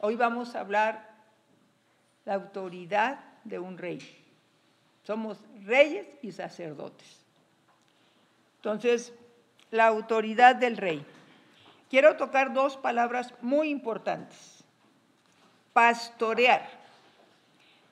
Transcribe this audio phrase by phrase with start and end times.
[0.00, 1.08] Hoy vamos a hablar
[2.24, 3.98] la autoridad de un rey.
[5.02, 7.24] Somos reyes y sacerdotes.
[8.56, 9.12] Entonces,
[9.70, 11.04] la autoridad del rey.
[11.90, 14.62] Quiero tocar dos palabras muy importantes.
[15.72, 16.68] Pastorear.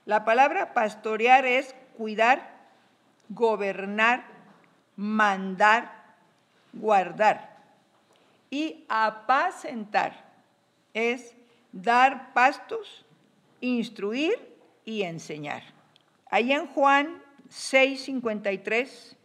[0.05, 2.51] La palabra pastorear es cuidar,
[3.31, 4.25] gobernar,
[4.95, 5.91] mandar,
[6.73, 7.57] guardar.
[8.51, 10.25] Y apacentar
[10.95, 11.35] es
[11.73, 13.05] dar pastos,
[13.61, 14.35] instruir
[14.85, 15.63] y enseñar.
[16.31, 19.17] Ahí en Juan 6, 53,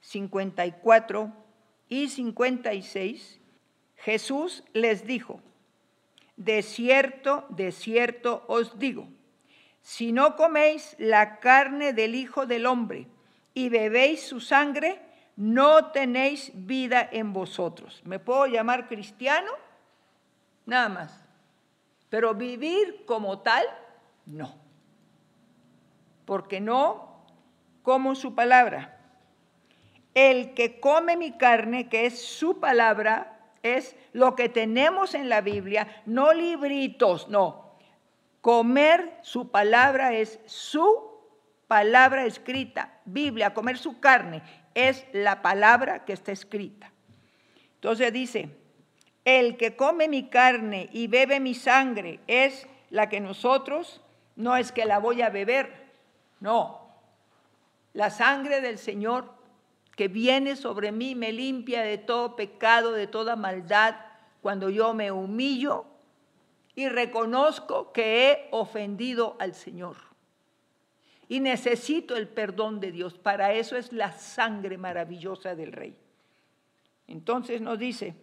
[0.00, 1.32] 54
[1.88, 3.40] y 56,
[3.96, 5.40] Jesús les dijo,
[6.36, 9.08] de cierto, de cierto os digo,
[9.80, 13.06] si no coméis la carne del Hijo del Hombre
[13.52, 15.00] y bebéis su sangre,
[15.36, 18.00] no tenéis vida en vosotros.
[18.04, 19.50] ¿Me puedo llamar cristiano?
[20.66, 21.23] Nada más.
[22.14, 23.64] Pero vivir como tal,
[24.24, 24.54] no.
[26.24, 27.24] Porque no
[27.82, 29.00] como su palabra.
[30.14, 35.40] El que come mi carne, que es su palabra, es lo que tenemos en la
[35.40, 37.74] Biblia, no libritos, no.
[38.40, 41.18] Comer su palabra es su
[41.66, 44.40] palabra escrita, Biblia, comer su carne
[44.72, 46.92] es la palabra que está escrita.
[47.74, 48.56] Entonces dice,
[49.24, 54.00] el que come mi carne y bebe mi sangre es la que nosotros,
[54.36, 55.72] no es que la voy a beber,
[56.40, 56.80] no.
[57.92, 59.32] La sangre del Señor
[59.96, 63.96] que viene sobre mí me limpia de todo pecado, de toda maldad,
[64.42, 65.86] cuando yo me humillo
[66.74, 69.96] y reconozco que he ofendido al Señor.
[71.28, 73.14] Y necesito el perdón de Dios.
[73.16, 75.96] Para eso es la sangre maravillosa del Rey.
[77.06, 78.14] Entonces nos dice,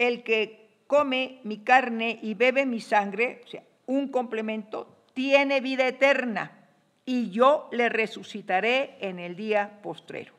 [0.00, 5.86] el que come mi carne y bebe mi sangre, o sea, un complemento, tiene vida
[5.86, 6.66] eterna
[7.04, 10.34] y yo le resucitaré en el día postrero.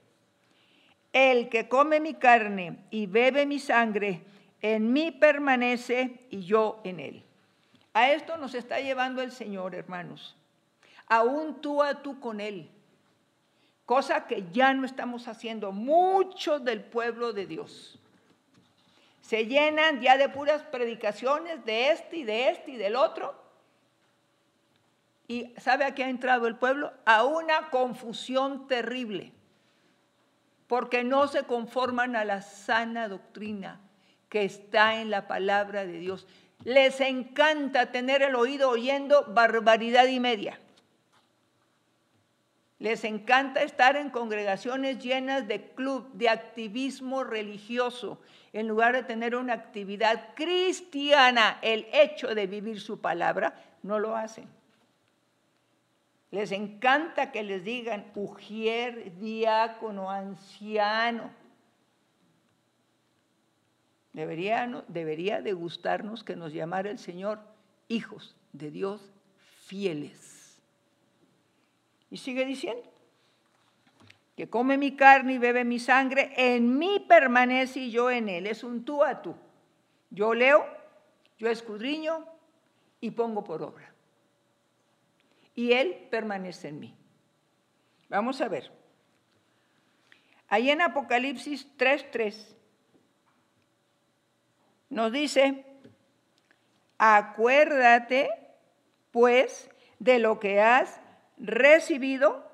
[1.14, 4.22] El que come mi carne y bebe mi sangre,
[4.62, 7.24] en mí permanece y yo en él.
[7.94, 10.36] A esto nos está llevando el Señor, hermanos
[11.12, 12.70] aún tú a tú con Él.
[13.86, 18.00] Cosa que ya no estamos haciendo muchos del pueblo de Dios.
[19.22, 23.36] Se llenan ya de puras predicaciones de este y de este y del otro.
[25.28, 26.92] ¿Y sabe a qué ha entrado el pueblo?
[27.06, 29.32] A una confusión terrible.
[30.68, 33.80] Porque no se conforman a la sana doctrina
[34.30, 36.28] que está en la palabra de Dios.
[36.64, 40.61] Les encanta tener el oído oyendo barbaridad y media.
[42.82, 48.20] Les encanta estar en congregaciones llenas de club, de activismo religioso,
[48.54, 53.54] en lugar de tener una actividad cristiana, el hecho de vivir su palabra,
[53.84, 54.50] no lo hacen.
[56.32, 61.30] Les encanta que les digan ujier, diácono, anciano.
[64.12, 67.42] Debería, debería de gustarnos que nos llamara el Señor
[67.90, 69.12] hijos de Dios
[69.68, 70.21] fieles.
[72.12, 72.84] Y sigue diciendo,
[74.36, 78.48] que come mi carne y bebe mi sangre, en mí permanece y yo en él.
[78.48, 79.36] Es un tú a tú.
[80.10, 80.66] Yo leo,
[81.40, 82.26] yo escudriño
[83.00, 83.94] y pongo por obra.
[85.56, 86.96] Y él permanece en mí.
[88.10, 88.72] Vamos a ver.
[90.48, 92.56] Ahí en Apocalipsis 3:3
[94.90, 95.66] nos dice,
[96.98, 98.30] acuérdate
[99.12, 101.00] pues de lo que has
[101.42, 102.46] recibido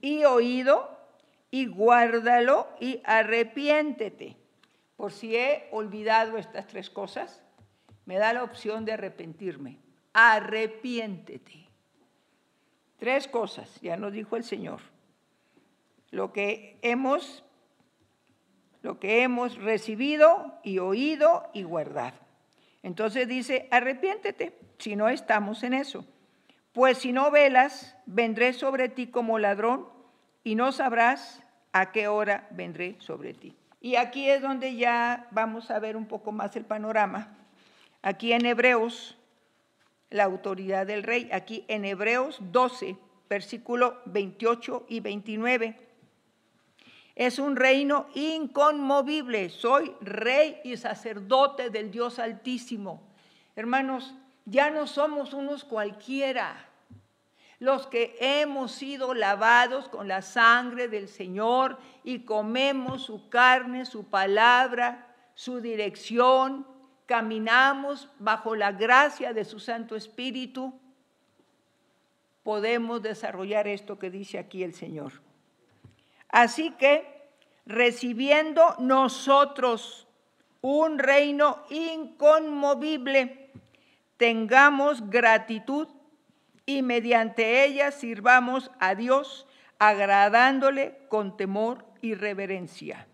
[0.00, 0.98] y oído
[1.50, 4.36] y guárdalo y arrepiéntete.
[4.96, 7.42] Por si he olvidado estas tres cosas,
[8.04, 9.78] me da la opción de arrepentirme.
[10.12, 11.66] Arrepiéntete.
[12.98, 14.80] Tres cosas, ya nos dijo el Señor.
[16.10, 17.42] Lo que hemos
[18.82, 22.18] lo que hemos recibido y oído y guardado.
[22.84, 26.06] Entonces dice, arrepiéntete si no estamos en eso.
[26.76, 29.88] Pues si no velas, vendré sobre ti como ladrón
[30.44, 31.42] y no sabrás
[31.72, 33.56] a qué hora vendré sobre ti.
[33.80, 37.34] Y aquí es donde ya vamos a ver un poco más el panorama.
[38.02, 39.16] Aquí en Hebreos,
[40.10, 42.98] la autoridad del rey, aquí en Hebreos 12,
[43.30, 45.78] versículo 28 y 29.
[47.14, 49.48] Es un reino inconmovible.
[49.48, 53.00] Soy rey y sacerdote del Dios Altísimo.
[53.56, 54.14] Hermanos,
[54.44, 56.65] ya no somos unos cualquiera.
[57.58, 64.04] Los que hemos sido lavados con la sangre del Señor y comemos su carne, su
[64.04, 66.66] palabra, su dirección,
[67.06, 70.78] caminamos bajo la gracia de su Santo Espíritu,
[72.42, 75.12] podemos desarrollar esto que dice aquí el Señor.
[76.28, 77.28] Así que,
[77.64, 80.06] recibiendo nosotros
[80.60, 83.50] un reino inconmovible,
[84.16, 85.88] tengamos gratitud
[86.66, 89.46] y mediante ella sirvamos a Dios,
[89.78, 93.06] agradándole con temor y reverencia.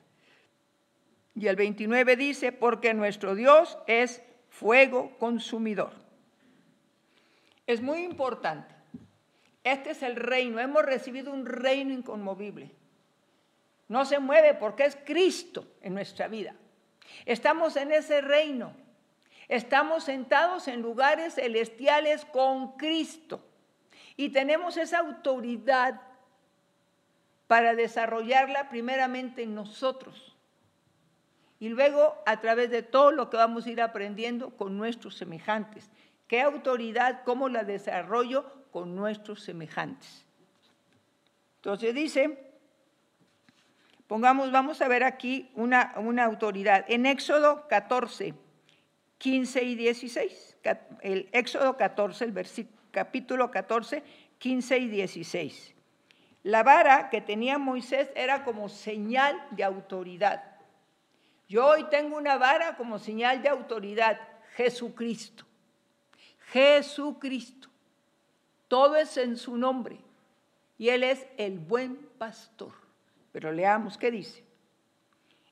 [1.34, 5.93] Y el 29 dice, porque nuestro Dios es fuego consumidor.
[7.66, 8.75] Es muy importante.
[9.64, 10.58] Este es el reino.
[10.58, 12.70] Hemos recibido un reino inconmovible.
[13.88, 16.54] No se mueve porque es Cristo en nuestra vida.
[17.25, 18.75] Estamos en ese reino.
[19.48, 23.44] Estamos sentados en lugares celestiales con Cristo.
[24.16, 26.00] Y tenemos esa autoridad
[27.46, 30.36] para desarrollarla primeramente en nosotros.
[31.58, 35.90] Y luego a través de todo lo que vamos a ir aprendiendo con nuestros semejantes.
[36.26, 40.24] ¿Qué autoridad, cómo la desarrollo con nuestros semejantes?
[41.56, 42.52] Entonces dice,
[44.12, 46.84] Pongamos, vamos a ver aquí una, una autoridad.
[46.88, 48.34] En Éxodo 14,
[49.22, 50.56] 15 y 16,
[51.00, 54.02] el Éxodo 14, el versículo, capítulo 14,
[54.38, 55.74] 15 y 16.
[56.42, 60.42] La vara que tenía Moisés era como señal de autoridad.
[61.48, 64.19] Yo hoy tengo una vara como señal de autoridad,
[64.56, 65.44] Jesucristo.
[66.50, 67.68] Jesucristo.
[68.66, 70.00] Todo es en su nombre.
[70.78, 72.72] Y Él es el buen pastor.
[73.30, 74.42] Pero leamos qué dice.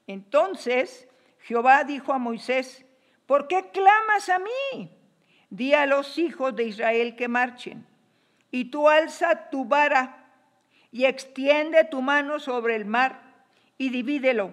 [0.08, 1.06] Entonces
[1.42, 2.84] Jehová dijo a Moisés,
[3.30, 4.90] ¿por qué clamas a mí?
[5.50, 7.86] Di a los hijos de Israel que marchen.
[8.50, 10.26] Y tú alza tu vara
[10.90, 13.22] y extiende tu mano sobre el mar
[13.78, 14.52] y divídelo.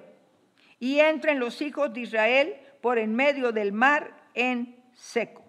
[0.79, 5.43] Y entren los hijos de Israel por en medio del mar en seco.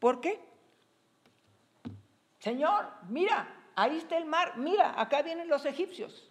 [0.00, 0.40] ¿Por qué?
[2.40, 6.28] Señor, mira, ahí está el mar, mira, acá vienen los egipcios.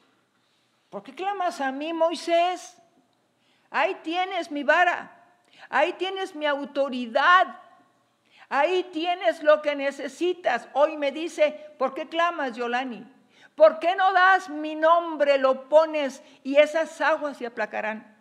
[0.89, 2.77] ¿Por qué clamas a mí, Moisés?
[3.69, 5.20] Ahí tienes mi vara,
[5.69, 7.59] ahí tienes mi autoridad,
[8.49, 10.67] ahí tienes lo que necesitas.
[10.73, 13.05] Hoy me dice, ¿por qué clamas, Yolani?
[13.55, 18.17] ¿Por qué no das mi nombre, lo pones y esas aguas se aplacarán?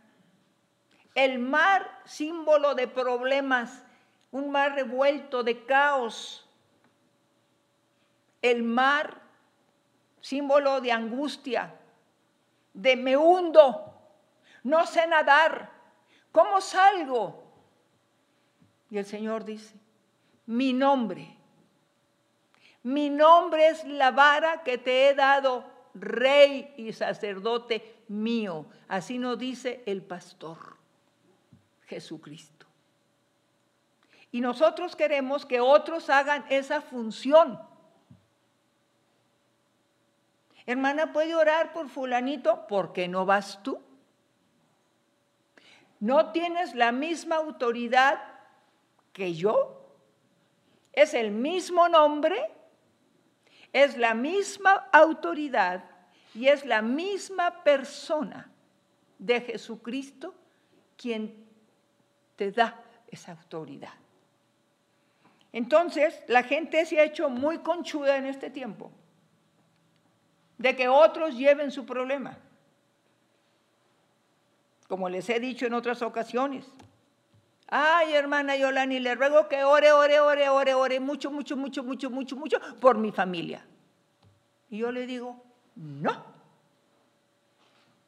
[1.14, 3.84] El mar, símbolo de problemas,
[4.30, 6.46] un mar revuelto de caos.
[8.42, 9.20] El mar,
[10.20, 11.74] símbolo de angustia,
[12.72, 13.94] de me hundo,
[14.62, 15.70] no sé nadar,
[16.32, 17.44] ¿cómo salgo?
[18.90, 19.74] Y el Señor dice,
[20.46, 21.36] mi nombre,
[22.82, 28.66] mi nombre es la vara que te he dado, rey y sacerdote mío.
[28.88, 30.76] Así nos dice el pastor
[31.86, 32.66] Jesucristo.
[34.32, 37.60] Y nosotros queremos que otros hagan esa función.
[40.66, 42.66] Hermana, ¿puede orar por fulanito?
[42.68, 43.80] ¿Por qué no vas tú?
[46.00, 48.20] ¿No tienes la misma autoridad
[49.12, 49.76] que yo?
[50.92, 52.50] Es el mismo nombre,
[53.72, 55.84] es la misma autoridad
[56.34, 58.50] y es la misma persona
[59.18, 60.34] de Jesucristo
[60.96, 61.46] quien
[62.36, 63.92] te da esa autoridad.
[65.52, 68.90] Entonces, la gente se ha hecho muy conchuda en este tiempo
[70.56, 72.38] de que otros lleven su problema.
[74.90, 76.66] Como les he dicho en otras ocasiones.
[77.68, 82.10] Ay, hermana Yolani, le ruego que ore, ore, ore, ore, ore mucho, mucho, mucho, mucho,
[82.10, 83.64] mucho, mucho por mi familia.
[84.68, 85.40] Y yo le digo,
[85.76, 86.24] no.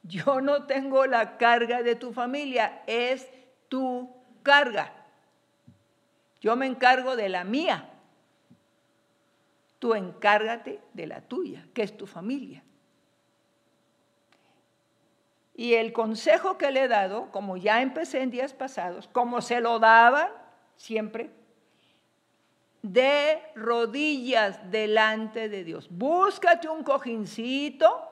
[0.03, 3.29] Yo no tengo la carga de tu familia, es
[3.69, 4.11] tu
[4.43, 4.93] carga.
[6.41, 7.91] Yo me encargo de la mía.
[9.79, 12.65] Tú encárgate de la tuya, que es tu familia.
[15.55, 19.61] Y el consejo que le he dado, como ya empecé en días pasados, como se
[19.61, 20.31] lo daba
[20.77, 21.31] siempre,
[22.81, 25.89] de rodillas delante de Dios.
[25.91, 28.09] Búscate un cojincito,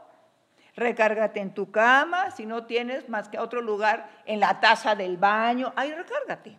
[0.77, 5.17] recárgate en tu cama, si no tienes más que otro lugar, en la taza del
[5.17, 6.57] baño, ahí recárgate.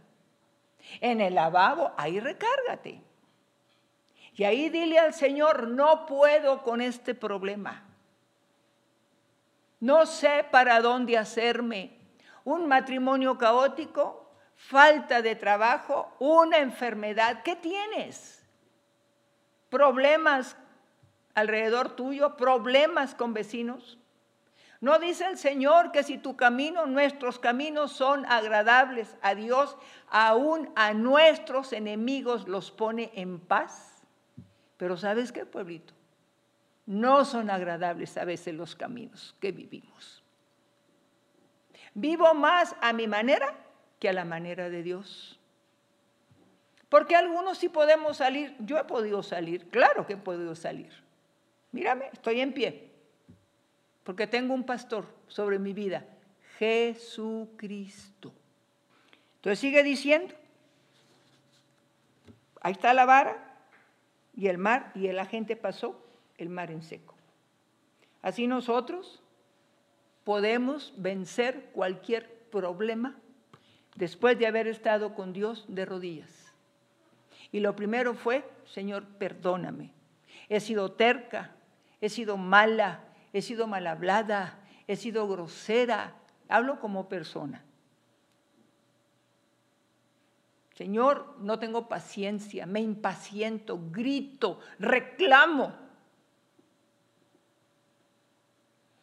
[0.99, 3.01] En el lavabo, ahí recárgate.
[4.33, 7.90] Y ahí dile al Señor, no puedo con este problema.
[9.81, 11.97] No sé para dónde hacerme.
[12.43, 17.41] Un matrimonio caótico, falta de trabajo, una enfermedad.
[17.43, 18.45] ¿Qué tienes?
[19.69, 20.55] Problemas
[21.33, 23.97] alrededor tuyo, problemas con vecinos.
[24.81, 29.77] No dice el Señor que si tu camino, nuestros caminos son agradables a Dios,
[30.09, 34.03] aún a nuestros enemigos los pone en paz.
[34.77, 35.93] Pero ¿sabes qué, pueblito?
[36.85, 40.23] No son agradables a veces los caminos que vivimos.
[41.93, 43.53] Vivo más a mi manera
[43.99, 45.39] que a la manera de Dios.
[46.89, 48.55] Porque algunos sí podemos salir.
[48.59, 50.91] Yo he podido salir, claro que he podido salir.
[51.71, 52.91] Mírame, estoy en pie
[54.03, 56.05] porque tengo un pastor sobre mi vida,
[56.57, 58.33] Jesucristo.
[59.35, 60.33] Entonces sigue diciendo,
[62.61, 63.57] ahí está la vara
[64.35, 65.99] y el mar, y la gente pasó
[66.41, 67.15] el mar en seco.
[68.21, 69.21] Así nosotros
[70.23, 73.15] podemos vencer cualquier problema
[73.95, 76.53] después de haber estado con Dios de rodillas.
[77.51, 79.93] Y lo primero fue, Señor, perdóname.
[80.49, 81.51] He sido terca,
[81.99, 86.15] he sido mala, he sido mal hablada, he sido grosera,
[86.47, 87.63] hablo como persona.
[90.75, 95.80] Señor, no tengo paciencia, me impaciento, grito, reclamo.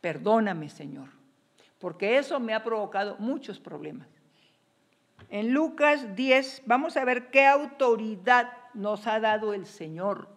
[0.01, 1.09] Perdóname, Señor,
[1.79, 4.09] porque eso me ha provocado muchos problemas.
[5.31, 10.29] En Lucas 10 vamos a ver qué autoridad nos ha dado el Señor.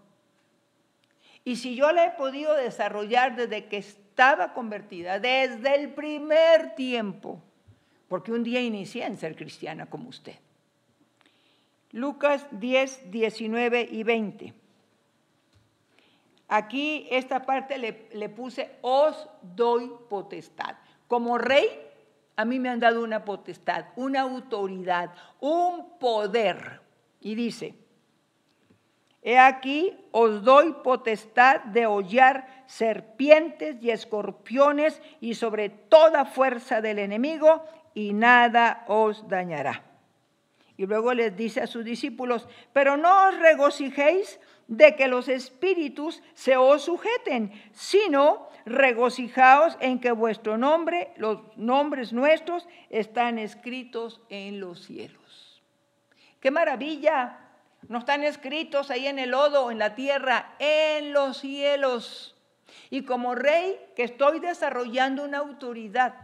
[1.43, 7.41] Y si yo la he podido desarrollar desde que estaba convertida, desde el primer tiempo,
[8.07, 10.35] porque un día inicié en ser cristiana como usted.
[11.91, 14.60] Lucas 10, 19 y 20.
[16.53, 20.75] Aquí esta parte le, le, puse, os doy potestad.
[21.07, 21.65] Como rey,
[22.35, 26.81] a mí me han dado una potestad, una autoridad, un poder.
[27.21, 27.73] Y dice,
[29.21, 36.99] He aquí, os doy potestad de hollar serpientes y escorpiones y sobre toda fuerza del
[36.99, 39.83] enemigo, y nada os dañará.
[40.75, 44.37] Y luego les dice a sus discípulos, pero no os regocijéis
[44.71, 52.13] de que los espíritus se os sujeten, sino regocijaos en que vuestro nombre, los nombres
[52.13, 55.61] nuestros, están escritos en los cielos.
[56.39, 57.37] ¡Qué maravilla!
[57.89, 62.33] No están escritos ahí en el lodo en la tierra, en los cielos.
[62.89, 66.15] Y como rey que estoy desarrollando una autoridad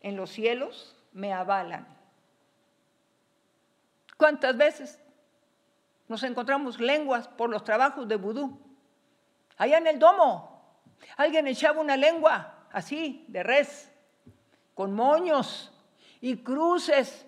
[0.00, 1.86] en los cielos, me avalan.
[4.16, 4.98] ¿Cuántas veces
[6.12, 8.60] nos encontramos lenguas por los trabajos de vudú?
[9.56, 10.62] Allá en el domo,
[11.16, 13.90] alguien echaba una lengua así, de res,
[14.74, 15.72] con moños
[16.20, 17.26] y cruces.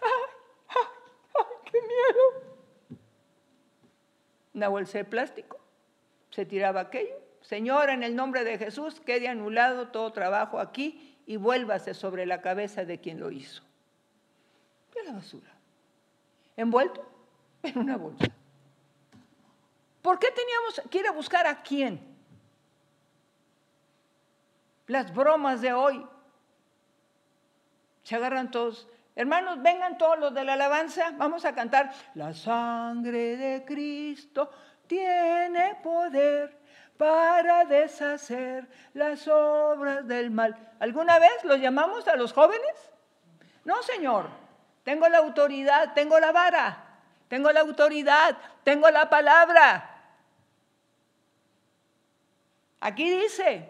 [0.00, 1.44] ¡Ah!
[1.70, 2.98] ¡Qué miedo!
[4.54, 5.60] Una bolsa de plástico,
[6.30, 7.20] se tiraba aquello.
[7.42, 12.40] Señora, en el nombre de Jesús, quede anulado todo trabajo aquí y vuélvase sobre la
[12.40, 13.62] cabeza de quien lo hizo.
[14.98, 15.52] Y la basura,
[16.56, 17.09] envuelto
[17.62, 18.26] en una bolsa.
[20.02, 22.00] ¿Por qué teníamos que ir a buscar a quién?
[24.86, 26.06] Las bromas de hoy.
[28.02, 28.88] Se agarran todos
[29.20, 31.92] Hermanos, vengan todos los de la alabanza, vamos a cantar.
[32.14, 34.50] La sangre de Cristo
[34.86, 36.58] tiene poder
[36.96, 40.56] para deshacer las obras del mal.
[40.78, 42.72] ¿Alguna vez los llamamos a los jóvenes?
[43.64, 44.30] No, Señor.
[44.84, 46.89] Tengo la autoridad, tengo la vara,
[47.30, 49.88] tengo la autoridad, tengo la palabra.
[52.80, 53.68] Aquí dice,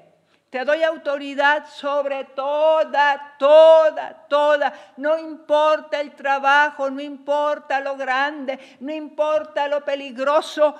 [0.48, 4.72] te doy autoridad sobre toda, toda, toda.
[4.96, 10.74] No importa el trabajo, no importa lo grande, no importa lo peligroso.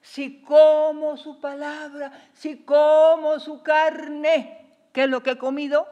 [0.00, 5.88] Si como su palabra, si como su carne, ¿qué es lo que he comido?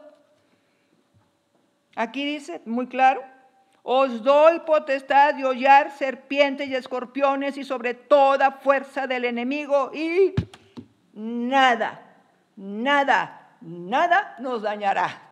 [1.97, 3.21] Aquí dice muy claro,
[3.91, 10.35] os doy potestad de hollar serpientes y escorpiones y sobre toda fuerza del enemigo y
[11.13, 12.05] nada
[12.59, 15.31] nada, nada nos dañará.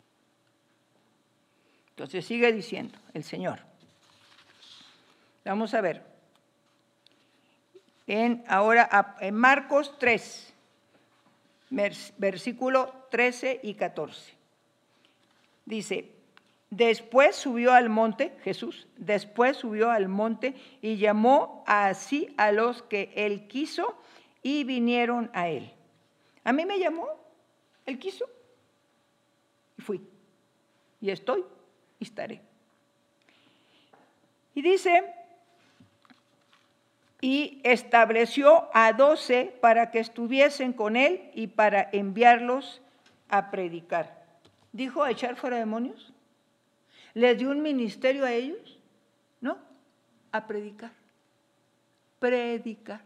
[1.90, 3.60] Entonces sigue diciendo el Señor.
[5.44, 6.02] Vamos a ver.
[8.06, 10.54] En, ahora en Marcos 3,
[12.16, 14.32] versículo 13 y 14.
[15.66, 16.10] Dice,
[16.70, 23.12] después subió al monte, Jesús, después subió al monte y llamó así a los que
[23.16, 23.96] él quiso
[24.42, 25.72] y vinieron a él.
[26.44, 27.08] A mí me llamó,
[27.86, 28.26] él quiso,
[29.76, 30.02] y fui,
[31.00, 31.44] y estoy,
[31.98, 32.40] y estaré.
[34.54, 35.04] Y dice,
[37.20, 42.80] y estableció a doce para que estuviesen con él y para enviarlos
[43.28, 44.24] a predicar.
[44.72, 46.12] ¿Dijo a echar fuera demonios?
[47.14, 48.78] ¿Les dio un ministerio a ellos?
[49.40, 49.58] No,
[50.32, 50.92] a predicar.
[52.18, 53.02] Predicar.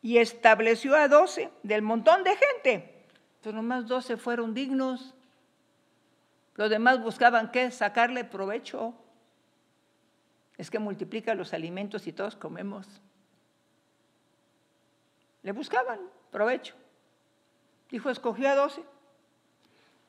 [0.00, 3.06] Y estableció a doce del montón de gente.
[3.42, 5.14] Pero nomás doce fueron dignos.
[6.56, 7.70] Los demás buscaban qué?
[7.70, 8.94] Sacarle provecho.
[10.58, 12.86] Es que multiplica los alimentos y todos comemos.
[15.42, 16.74] Le buscaban provecho.
[17.90, 18.82] Dijo, escogió a doce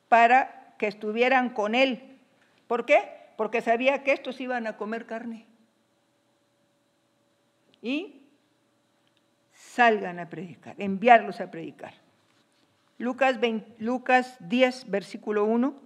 [0.08, 2.13] para que estuvieran con él.
[2.66, 3.10] ¿Por qué?
[3.36, 5.46] Porque sabía que estos iban a comer carne.
[7.82, 8.22] Y
[9.52, 11.94] salgan a predicar, enviarlos a predicar.
[12.98, 13.38] Lucas,
[13.78, 15.83] Lucas 10, versículo 1.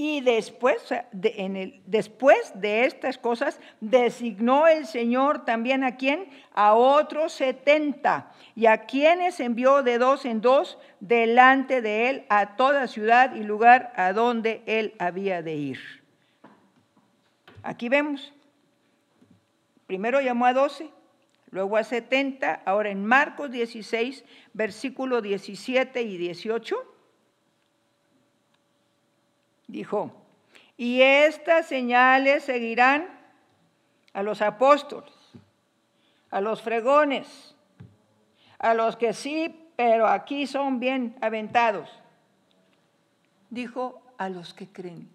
[0.00, 6.30] Y después de, en el, después de estas cosas, designó el Señor también a quién?
[6.54, 12.54] A otros setenta, y a quienes envió de dos en dos delante de él a
[12.54, 15.80] toda ciudad y lugar a donde él había de ir.
[17.64, 18.32] Aquí vemos,
[19.88, 20.90] primero llamó a doce,
[21.50, 26.97] luego a setenta, ahora en Marcos 16, versículo 17 y 18
[29.68, 30.10] dijo,
[30.76, 33.08] y estas señales seguirán
[34.12, 35.14] a los apóstoles,
[36.30, 37.54] a los fregones,
[38.58, 41.88] a los que sí, pero aquí son bien aventados.
[43.50, 45.08] Dijo a los que creen.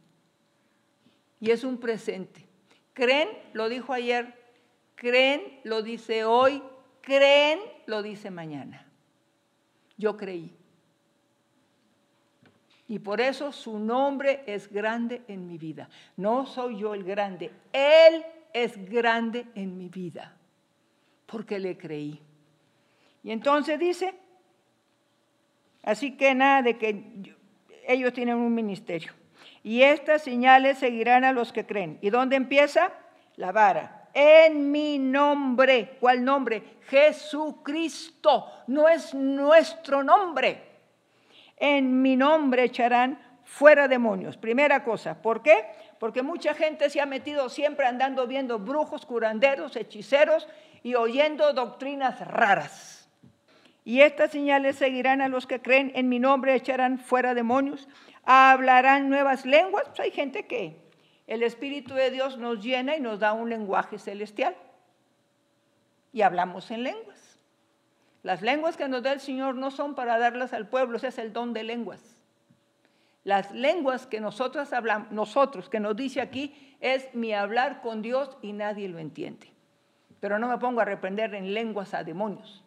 [1.40, 2.46] Y es un presente.
[2.94, 4.34] Creen, lo dijo ayer,
[4.96, 6.64] creen, lo dice hoy,
[7.02, 8.88] creen, lo dice mañana.
[9.98, 10.56] Yo creí.
[12.94, 15.90] Y por eso su nombre es grande en mi vida.
[16.16, 18.24] No soy yo el grande, Él
[18.54, 20.38] es grande en mi vida,
[21.26, 22.22] porque le creí.
[23.24, 24.14] Y entonces dice,
[25.82, 27.34] así que nada de que
[27.88, 29.12] ellos tienen un ministerio.
[29.64, 31.98] Y estas señales seguirán a los que creen.
[32.00, 32.94] ¿Y dónde empieza?
[33.38, 34.08] La vara.
[34.14, 35.98] En mi nombre.
[36.00, 36.62] ¿Cuál nombre?
[36.90, 38.52] Jesucristo.
[38.68, 40.73] No es nuestro nombre
[41.64, 44.36] en mi nombre echarán fuera demonios.
[44.36, 45.64] Primera cosa, ¿por qué?
[45.98, 50.50] Porque mucha gente se ha metido siempre andando viendo brujos, curanderos, hechiceros
[50.84, 53.10] y oyendo doctrinas raras.
[53.86, 57.88] Y estas señales seguirán a los que creen en mi nombre, echarán fuera demonios,
[58.26, 59.86] hablarán nuevas lenguas.
[59.88, 60.76] Pues hay gente que
[61.28, 64.54] el Espíritu de Dios nos llena y nos da un lenguaje celestial.
[66.12, 67.23] Y hablamos en lenguas.
[68.24, 71.18] Las lenguas que nos da el Señor no son para darlas al pueblo, ese es
[71.18, 72.18] el don de lenguas.
[73.26, 78.38] Las lenguas que nosotros hablamos, nosotros, que nos dice aquí, es mi hablar con Dios
[78.42, 79.52] y nadie lo entiende.
[80.22, 82.64] Pero no me pongo a reprender en lenguas a demonios.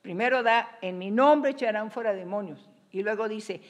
[0.00, 2.68] Primero da, en mi nombre echarán fuera demonios.
[2.92, 3.62] Y luego dice,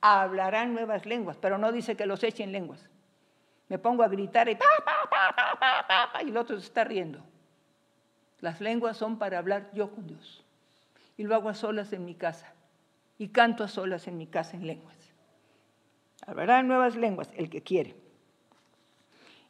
[0.00, 2.88] hablarán nuevas lenguas, pero no dice que los echen lenguas.
[3.68, 4.64] Me pongo a gritar y, pa,
[6.12, 7.22] pa, y el otro se está riendo.
[8.40, 10.44] Las lenguas son para hablar yo con Dios.
[11.16, 12.52] Y lo hago a solas en mi casa.
[13.18, 14.96] Y canto a solas en mi casa en lenguas.
[16.26, 17.94] Hablará nuevas lenguas el que quiere.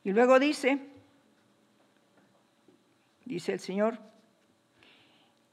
[0.05, 0.79] Y luego dice,
[3.25, 3.99] dice el Señor,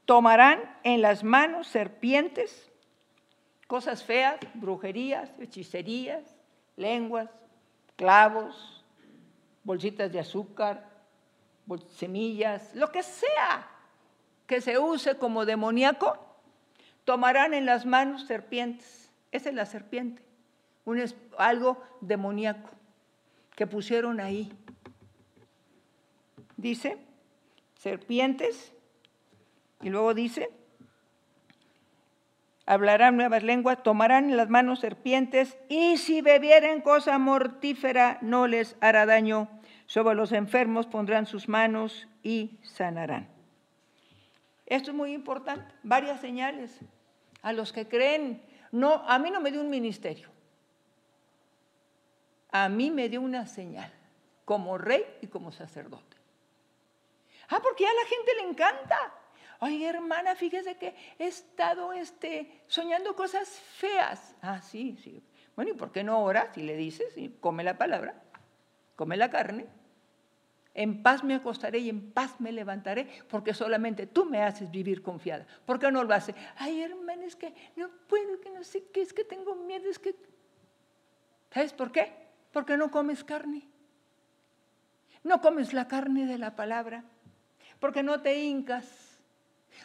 [0.04, 2.70] tomarán en las manos serpientes,
[3.66, 6.36] cosas feas, brujerías, hechicerías,
[6.76, 7.30] lenguas,
[7.96, 8.84] clavos,
[9.64, 10.93] bolsitas de azúcar,
[11.88, 13.68] semillas, lo que sea
[14.46, 16.18] que se use como demoníaco,
[17.04, 19.10] tomarán en las manos serpientes.
[19.32, 20.22] Esa es la serpiente,
[20.84, 21.02] un,
[21.38, 22.70] algo demoníaco
[23.56, 24.52] que pusieron ahí.
[26.56, 26.98] Dice,
[27.74, 28.72] serpientes,
[29.82, 30.50] y luego dice,
[32.66, 38.76] hablarán nuevas lenguas, tomarán en las manos serpientes, y si bebieren cosa mortífera no les
[38.80, 39.48] hará daño
[39.86, 43.28] sobre los enfermos pondrán sus manos y sanarán.
[44.66, 46.80] Esto es muy importante, varias señales.
[47.42, 48.42] A los que creen,
[48.72, 50.28] no, a mí no me dio un ministerio.
[52.50, 53.92] A mí me dio una señal,
[54.44, 56.16] como rey y como sacerdote.
[57.50, 59.12] Ah, porque a la gente le encanta.
[59.60, 64.34] Ay, hermana, fíjese que he estado este, soñando cosas feas.
[64.40, 65.22] Ah, sí, sí.
[65.54, 68.23] Bueno, ¿y por qué no oras y le dices y come la palabra?
[68.96, 69.66] Come la carne,
[70.74, 75.02] en paz me acostaré y en paz me levantaré, porque solamente tú me haces vivir
[75.02, 75.46] confiada.
[75.64, 76.34] ¿Por qué no lo hace?
[76.56, 80.00] Ay, hermano, es que no puedo, que no sé qué, es que tengo miedo, es
[80.00, 80.16] que...
[81.52, 82.12] ¿Sabes por qué?
[82.52, 83.68] Porque no comes carne.
[85.22, 87.04] No comes la carne de la palabra,
[87.78, 89.22] porque no te hincas.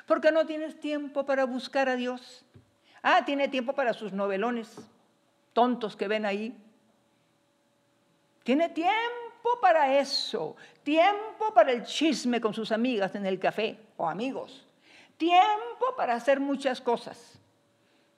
[0.07, 2.45] Porque no tienes tiempo para buscar a Dios.
[3.01, 4.75] Ah, tiene tiempo para sus novelones
[5.53, 6.57] tontos que ven ahí.
[8.43, 10.55] Tiene tiempo para eso.
[10.83, 14.65] Tiempo para el chisme con sus amigas en el café o amigos.
[15.17, 17.39] Tiempo para hacer muchas cosas.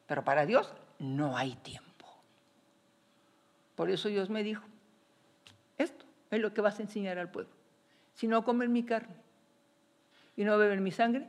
[0.07, 1.91] Pero para Dios no hay tiempo.
[3.75, 4.63] Por eso Dios me dijo,
[5.77, 7.51] esto es lo que vas a enseñar al pueblo.
[8.13, 9.15] Si no comen mi carne
[10.35, 11.27] y no beben mi sangre,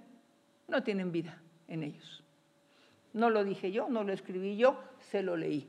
[0.68, 2.22] no tienen vida en ellos.
[3.12, 5.68] No lo dije yo, no lo escribí yo, se lo leí.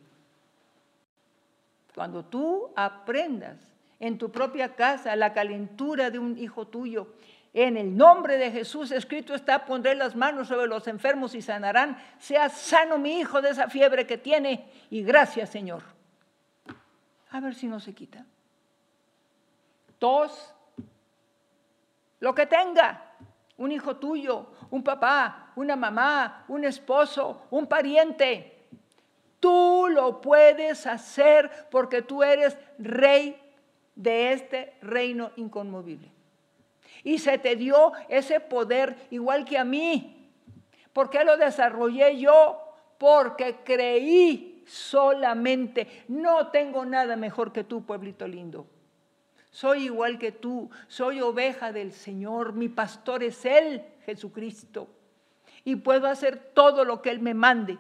[1.94, 3.58] Cuando tú aprendas
[4.00, 7.14] en tu propia casa la calentura de un hijo tuyo,
[7.54, 11.98] en el nombre de Jesús escrito está, pondré las manos sobre los enfermos y sanarán.
[12.18, 15.84] Sea sano mi hijo de esa fiebre que tiene y gracias Señor.
[17.30, 18.26] A ver si no se quita.
[20.00, 20.54] Tos,
[22.20, 23.12] lo que tenga,
[23.58, 28.53] un hijo tuyo, un papá, una mamá, un esposo, un pariente.
[29.44, 33.36] Tú lo puedes hacer porque tú eres rey
[33.94, 36.10] de este reino inconmovible.
[37.04, 40.32] Y se te dio ese poder igual que a mí.
[40.94, 42.58] ¿Por qué lo desarrollé yo?
[42.98, 46.06] Porque creí solamente.
[46.08, 48.66] No tengo nada mejor que tú, pueblito lindo.
[49.52, 54.88] Soy igual que tú, soy oveja del Señor, mi pastor es Él, Jesucristo,
[55.66, 57.78] y puedo hacer todo lo que Él me mande.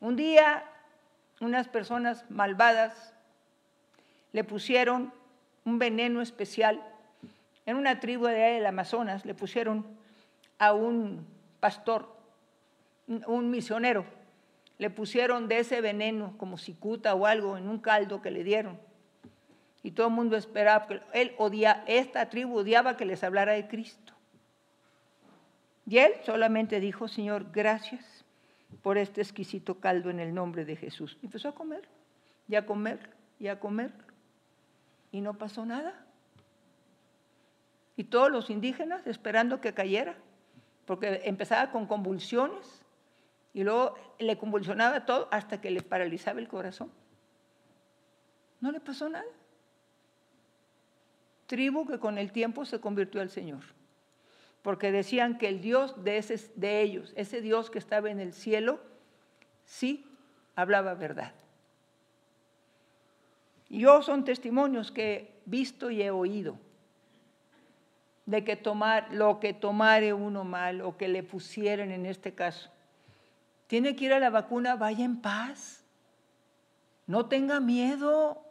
[0.00, 0.64] Un día
[1.40, 3.14] unas personas malvadas
[4.32, 5.12] le pusieron
[5.64, 6.82] un veneno especial.
[7.66, 9.86] En una tribu de del Amazonas le pusieron
[10.58, 11.26] a un
[11.60, 12.14] pastor,
[13.06, 14.04] un misionero,
[14.78, 18.78] le pusieron de ese veneno como cicuta o algo en un caldo que le dieron
[19.82, 23.66] y todo el mundo esperaba, que él odia, esta tribu odiaba que les hablara de
[23.66, 24.12] Cristo.
[25.86, 28.19] Y él solamente dijo, Señor, gracias
[28.82, 31.18] por este exquisito caldo en el nombre de Jesús.
[31.22, 31.88] Y empezó a comer,
[32.48, 33.92] y a comer, y a comer.
[35.12, 36.06] Y no pasó nada.
[37.96, 40.16] Y todos los indígenas esperando que cayera,
[40.86, 42.84] porque empezaba con convulsiones
[43.52, 46.90] y luego le convulsionaba todo hasta que le paralizaba el corazón.
[48.60, 49.26] No le pasó nada
[51.50, 53.64] tribu que con el tiempo se convirtió al Señor.
[54.62, 58.32] Porque decían que el Dios de, ese, de ellos, ese Dios que estaba en el
[58.32, 58.80] cielo,
[59.64, 60.06] sí
[60.54, 61.32] hablaba verdad.
[63.68, 66.58] Yo son testimonios que he visto y he oído
[68.26, 72.70] de que tomar lo que tomare uno mal o que le pusieran en este caso.
[73.66, 75.84] Tiene que ir a la vacuna, vaya en paz.
[77.06, 78.44] No tenga miedo.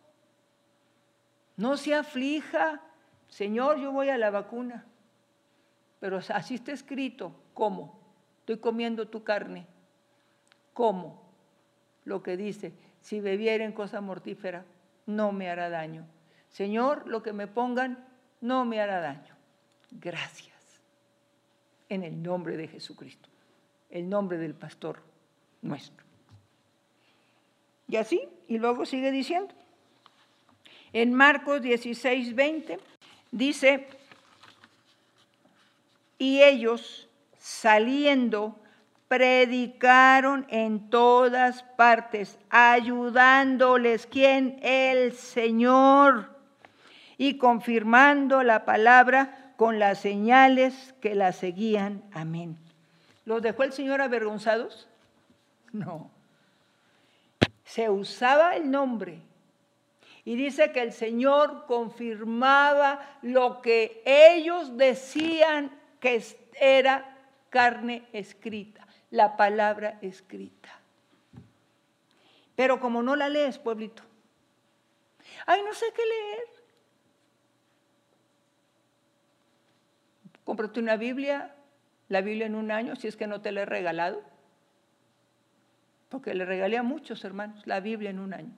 [1.57, 2.81] No se aflija.
[3.27, 4.85] Señor, yo voy a la vacuna,
[5.99, 7.99] pero así está escrito, ¿cómo?
[8.39, 9.65] Estoy comiendo tu carne.
[10.73, 11.21] ¿Cómo?
[12.05, 14.65] Lo que dice, si bebieren cosa mortífera,
[15.05, 16.05] no me hará daño.
[16.49, 18.07] Señor, lo que me pongan,
[18.41, 19.35] no me hará daño.
[19.91, 20.49] Gracias.
[21.89, 23.29] En el nombre de Jesucristo,
[23.89, 25.01] el nombre del pastor
[25.61, 26.05] nuestro.
[27.87, 29.53] Y así, y luego sigue diciendo.
[30.93, 32.79] En Marcos 16, 20,
[33.31, 33.87] Dice,
[36.19, 38.59] y ellos saliendo
[39.07, 44.59] predicaron en todas partes, ayudándoles, ¿quién?
[44.61, 46.29] El Señor,
[47.17, 52.03] y confirmando la palabra con las señales que la seguían.
[52.13, 52.55] Amén.
[53.25, 54.87] ¿Los dejó el Señor avergonzados?
[55.71, 56.11] No.
[57.63, 59.19] Se usaba el nombre
[60.23, 66.23] y dice que el Señor confirmaba lo que ellos decían que
[66.59, 67.17] era
[67.49, 70.69] carne escrita, la palabra escrita.
[72.55, 74.03] Pero como no la lees, pueblito,
[75.45, 76.43] ay, no sé qué leer.
[80.43, 81.55] Cómprate una Biblia,
[82.07, 84.23] la Biblia en un año, si es que no te la he regalado.
[86.09, 88.57] Porque le regalé a muchos hermanos la Biblia en un año.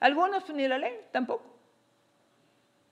[0.00, 1.57] Algunos ni la leen tampoco.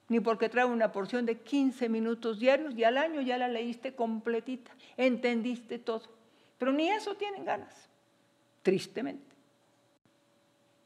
[0.08, 3.94] Ni porque trae una porción de 15 minutos diarios y al año ya la leíste
[3.94, 6.02] completita, entendiste todo.
[6.58, 7.88] Pero ni eso tienen ganas,
[8.62, 9.34] tristemente.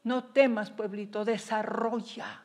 [0.03, 2.43] No temas, pueblito, desarrolla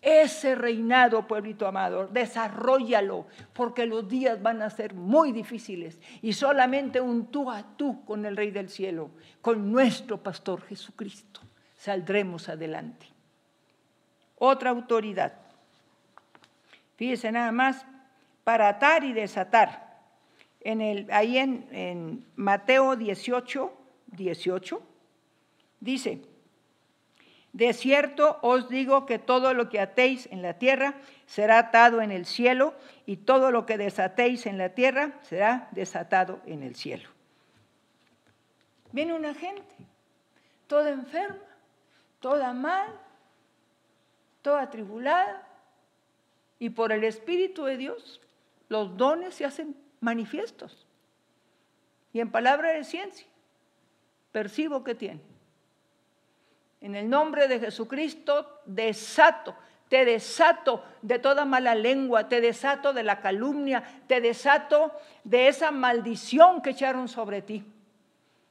[0.00, 7.00] ese reinado, pueblito amado, desarrollalo, porque los días van a ser muy difíciles y solamente
[7.00, 9.10] un tú a tú con el Rey del Cielo,
[9.42, 11.40] con nuestro Pastor Jesucristo
[11.76, 13.06] saldremos adelante.
[14.36, 15.32] Otra autoridad.
[16.98, 17.86] Fíjese nada más,
[18.42, 19.88] para atar y desatar.
[21.12, 23.72] Ahí en, en Mateo 18,
[24.08, 24.82] 18,
[25.78, 26.20] dice,
[27.52, 30.94] de cierto os digo que todo lo que atéis en la tierra
[31.26, 32.74] será atado en el cielo
[33.06, 37.08] y todo lo que desatéis en la tierra será desatado en el cielo.
[38.90, 39.76] Viene una gente,
[40.66, 41.38] toda enferma,
[42.18, 42.92] toda mal,
[44.42, 45.47] toda atribulada,
[46.58, 48.20] y por el Espíritu de Dios
[48.68, 50.86] los dones se hacen manifiestos.
[52.12, 53.26] Y en palabra de ciencia,
[54.32, 55.20] percibo que tiene.
[56.80, 59.54] En el nombre de Jesucristo, desato,
[59.88, 64.92] te desato de toda mala lengua, te desato de la calumnia, te desato
[65.24, 67.64] de esa maldición que echaron sobre ti.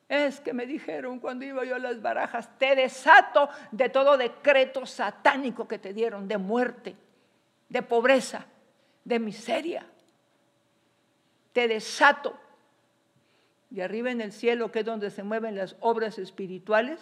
[0.10, 4.86] Es que me dijeron cuando iba yo a las barajas, te desato de todo decreto
[4.86, 6.96] satánico que te dieron de muerte,
[7.70, 8.46] de pobreza,
[9.04, 9.86] de miseria.
[11.54, 12.38] Te desato.
[13.70, 17.00] Y arriba en el cielo, que es donde se mueven las obras espirituales,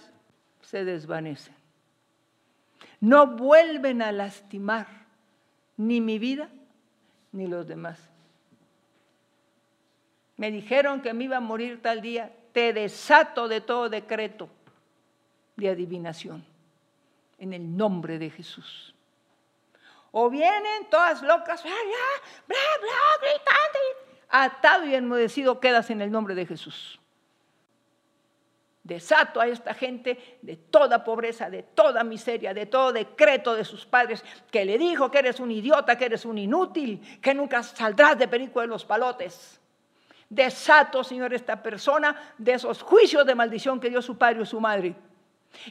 [0.61, 1.55] se desvanecen.
[2.99, 4.87] No vuelven a lastimar
[5.77, 6.49] ni mi vida
[7.31, 7.99] ni los demás.
[10.37, 14.49] Me dijeron que me iba a morir tal día, te desato de todo decreto
[15.55, 16.43] de adivinación
[17.37, 18.94] en el nombre de Jesús.
[20.17, 21.73] O vienen todas locas, bla,
[22.47, 23.79] bla, bla, gritando,
[24.29, 27.01] atado y enmudecido quedas en el nombre de Jesús.
[28.81, 33.85] Desato a esta gente de toda pobreza, de toda miseria, de todo decreto de sus
[33.85, 38.17] padres que le dijo que eres un idiota, que eres un inútil, que nunca saldrás
[38.17, 39.59] de perico de los palotes.
[40.29, 44.61] Desato, Señor, esta persona de esos juicios de maldición que dio su padre y su
[44.61, 44.95] madre.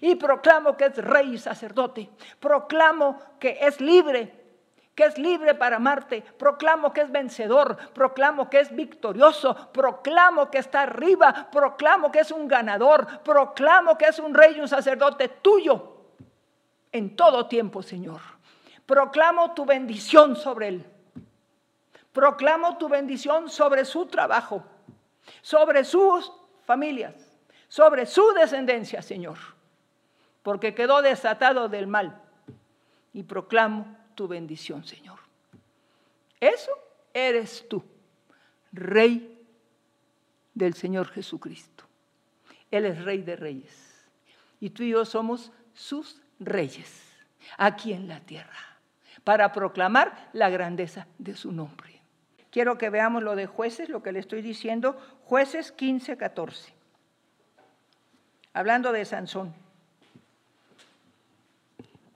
[0.00, 2.10] Y proclamo que es rey y sacerdote.
[2.40, 4.32] Proclamo que es libre,
[4.94, 6.22] que es libre para amarte.
[6.22, 7.76] Proclamo que es vencedor.
[7.92, 9.70] Proclamo que es victorioso.
[9.72, 11.48] Proclamo que está arriba.
[11.50, 13.22] Proclamo que es un ganador.
[13.22, 15.94] Proclamo que es un rey y un sacerdote tuyo
[16.92, 18.20] en todo tiempo, Señor.
[18.86, 20.86] Proclamo tu bendición sobre él.
[22.12, 24.62] Proclamo tu bendición sobre su trabajo,
[25.42, 26.32] sobre sus
[26.64, 27.12] familias,
[27.66, 29.36] sobre su descendencia, Señor,
[30.44, 32.20] porque quedó desatado del mal.
[33.12, 35.18] Y proclamo tu bendición, Señor.
[36.38, 36.70] Eso
[37.14, 37.82] eres tú,
[38.72, 39.42] Rey
[40.52, 41.84] del Señor Jesucristo.
[42.70, 44.06] Él es Rey de Reyes.
[44.60, 47.10] Y tú y yo somos sus reyes
[47.56, 48.78] aquí en la tierra,
[49.24, 52.02] para proclamar la grandeza de su nombre.
[52.50, 56.74] Quiero que veamos lo de jueces, lo que le estoy diciendo, jueces 15, 14.
[58.52, 59.63] Hablando de Sansón.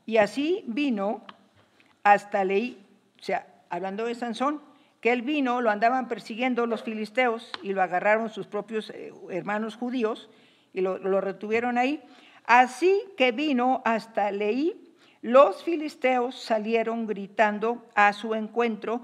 [0.09, 1.21] Y así vino
[2.03, 2.83] hasta leí,
[3.21, 4.63] o sea, hablando de Sansón,
[5.03, 9.77] que él vino, lo andaban persiguiendo los filisteos y lo agarraron sus propios eh, hermanos
[9.77, 10.31] judíos
[10.73, 12.03] y lo, lo retuvieron ahí.
[12.47, 19.03] Así que vino hasta Leí, los filisteos salieron gritando a su encuentro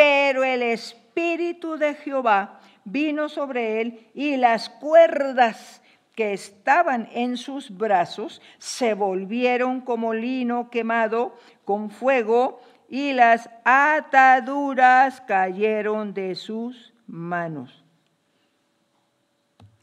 [0.00, 5.79] pero el Espíritu de Jehová vino sobre él y las cuerdas
[6.20, 15.22] que estaban en sus brazos se volvieron como lino quemado con fuego y las ataduras
[15.22, 17.82] cayeron de sus manos.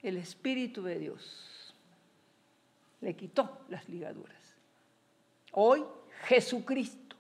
[0.04, 1.74] El Espíritu de Dios
[3.02, 4.38] le quitó las ligaduras.
[5.54, 5.84] Hoy
[6.26, 7.16] Jesucristo,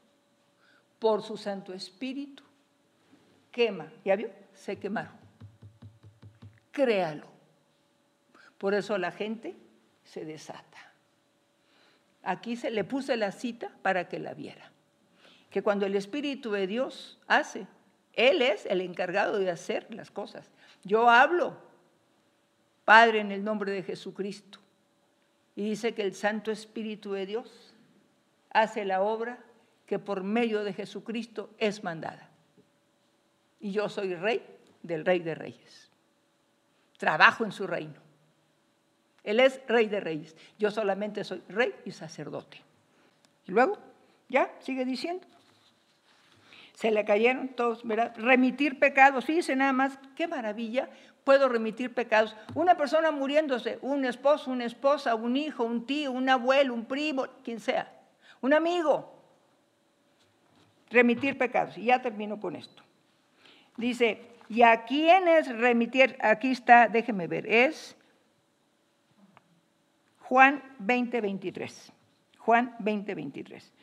[0.99, 2.43] por su Santo Espíritu,
[3.49, 3.91] quema.
[4.05, 4.29] ¿Ya vio?
[4.53, 5.17] Se quemaron.
[6.71, 7.36] Créalo.
[8.57, 9.55] Por eso la gente
[10.03, 10.77] se desata.
[12.23, 14.71] Aquí se le puse la cita para que la viera.
[15.49, 17.67] Que cuando el Espíritu de Dios hace,
[18.13, 20.49] Él es el encargado de hacer las cosas.
[20.83, 21.57] Yo hablo,
[22.85, 24.59] Padre, en el nombre de Jesucristo.
[25.55, 27.73] Y dice que el Santo Espíritu de Dios
[28.49, 29.39] hace la obra
[29.85, 32.29] que por medio de Jesucristo es mandada
[33.59, 34.43] y yo soy rey
[34.81, 35.91] del rey de reyes.
[36.97, 38.06] Trabajo en su reino.
[39.23, 40.35] Él es rey de reyes.
[40.57, 42.61] Yo solamente soy rey y sacerdote.
[43.45, 43.77] Y luego,
[44.29, 45.25] ya, sigue diciendo.
[46.73, 48.13] Se le cayeron todos, ¿verdad?
[48.17, 49.25] Remitir pecados.
[49.25, 50.89] Fíjense nada más, qué maravilla.
[51.23, 52.35] Puedo remitir pecados.
[52.53, 57.25] Una persona muriéndose, un esposo, una esposa, un hijo, un tío, un abuelo, un primo,
[57.43, 57.91] quien sea.
[58.41, 59.13] Un amigo.
[60.89, 61.77] Remitir pecados.
[61.77, 62.83] Y ya termino con esto.
[63.75, 66.15] Dice, ¿y a quién es remitir?
[66.21, 67.96] Aquí está, déjeme ver, es
[70.27, 71.93] Juan 20, 23.
[72.39, 73.73] Juan 20, 23.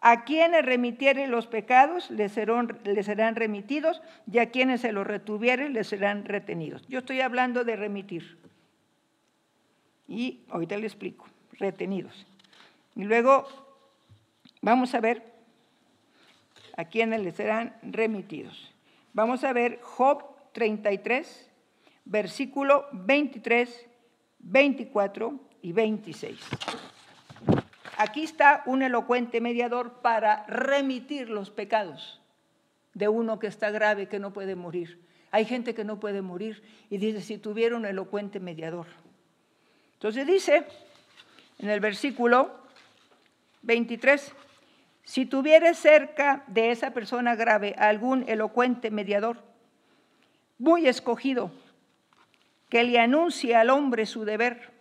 [0.00, 5.88] A quienes remitiere los pecados les serán, remitidos y a quienes se los retuvieren les
[5.88, 6.86] serán retenidos.
[6.88, 8.38] Yo estoy hablando de remitir.
[10.06, 11.26] Y ahorita le explico,
[11.58, 12.26] retenidos.
[12.94, 13.46] Y luego
[14.60, 15.22] vamos a ver
[16.76, 18.72] a quienes les serán remitidos.
[19.14, 21.50] Vamos a ver Job 33,
[22.04, 23.88] versículo 23,
[24.38, 26.38] 24 y 26.
[27.96, 32.20] Aquí está un elocuente mediador para remitir los pecados
[32.94, 35.00] de uno que está grave, que no puede morir.
[35.30, 38.86] Hay gente que no puede morir y dice, si tuviera un elocuente mediador.
[39.94, 40.66] Entonces dice
[41.58, 42.50] en el versículo
[43.62, 44.34] 23,
[45.04, 49.38] si tuviere cerca de esa persona grave algún elocuente mediador,
[50.58, 51.50] muy escogido,
[52.68, 54.71] que le anuncie al hombre su deber,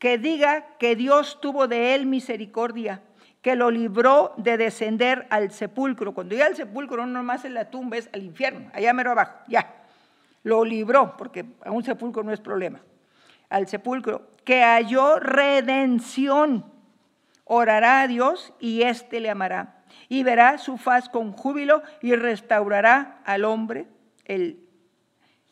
[0.00, 3.02] que diga que Dios tuvo de él misericordia,
[3.42, 6.14] que lo libró de descender al sepulcro.
[6.14, 9.38] Cuando llega al sepulcro, no nomás en la tumba, es al infierno, allá mero abajo,
[9.46, 9.76] ya.
[10.42, 12.80] Lo libró, porque a un sepulcro no es problema.
[13.50, 16.64] Al sepulcro, que halló redención,
[17.44, 19.82] orará a Dios y éste le amará.
[20.08, 23.86] Y verá su faz con júbilo y restaurará al hombre
[24.24, 24.66] el,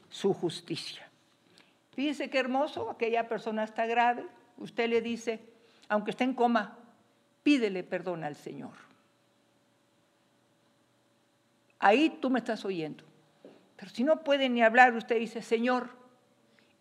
[0.08, 1.06] su justicia.
[1.92, 4.24] Fíjese qué hermoso, aquella persona está grave,
[4.58, 5.40] usted le dice,
[5.88, 6.78] aunque esté en coma,
[7.42, 8.72] pídele perdón al Señor.
[11.78, 13.04] Ahí tú me estás oyendo.
[13.76, 15.90] Pero si no puede ni hablar, usted dice, Señor,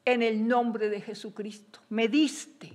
[0.06, 2.74] en el nombre de Jesucristo, me diste,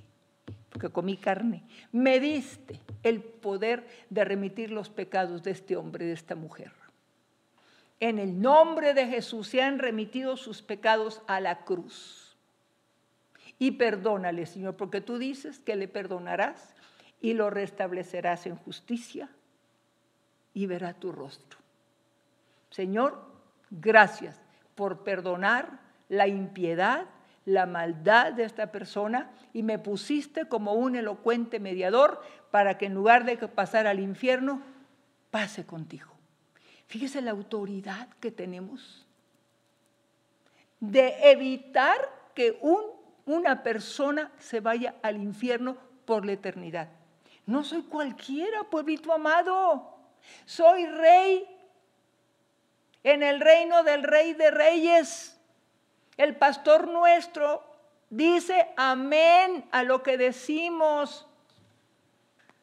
[0.70, 6.12] porque comí carne, me diste el poder de remitir los pecados de este hombre, de
[6.12, 6.72] esta mujer.
[7.98, 12.31] En el nombre de Jesús se han remitido sus pecados a la cruz
[13.62, 16.74] y perdónale, Señor, porque tú dices que le perdonarás
[17.20, 19.28] y lo restablecerás en justicia
[20.52, 21.60] y verá tu rostro.
[22.70, 23.24] Señor,
[23.70, 24.40] gracias
[24.74, 27.06] por perdonar la impiedad,
[27.44, 32.20] la maldad de esta persona y me pusiste como un elocuente mediador
[32.50, 34.60] para que en lugar de pasar al infierno,
[35.30, 36.10] pase contigo.
[36.88, 39.06] Fíjese la autoridad que tenemos
[40.80, 42.91] de evitar que un
[43.26, 46.88] una persona se vaya al infierno por la eternidad.
[47.46, 49.96] No soy cualquiera, pueblito amado.
[50.44, 51.46] Soy rey
[53.02, 55.38] en el reino del rey de reyes.
[56.16, 57.64] El pastor nuestro
[58.10, 61.26] dice amén a lo que decimos.